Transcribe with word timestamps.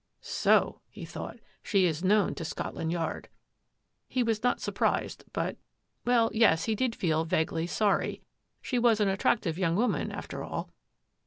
"So," 0.41 0.81
he 0.89 1.05
thought," 1.05 1.37
she 1.61 1.85
is 1.85 2.03
known 2.03 2.33
to 2.33 2.43
Scotland 2.43 2.91
Yard." 2.91 3.29
He 4.07 4.23
was 4.23 4.41
not 4.41 4.59
surprised, 4.59 5.23
but— 5.31 5.57
well, 6.07 6.31
yes, 6.33 6.63
he 6.63 6.73
did 6.73 6.95
feel 6.95 7.23
vaguely 7.23 7.67
sorry. 7.67 8.23
She 8.63 8.79
was 8.79 8.99
an 8.99 9.09
attractive 9.09 9.59
young 9.59 9.75
woman, 9.75 10.11
after 10.11 10.43
all. 10.43 10.71